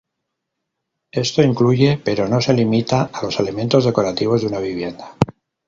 Esto 1.13 1.43
incluye, 1.43 2.01
pero 2.03 2.27
no 2.27 2.41
se 2.41 2.53
limita, 2.55 3.11
a 3.13 3.21
los 3.21 3.39
elementos 3.39 3.85
decorativos 3.85 4.41
de 4.41 4.47
una 4.47 4.57
vivienda. 4.57 5.15